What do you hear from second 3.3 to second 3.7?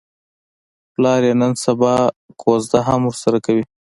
کوي.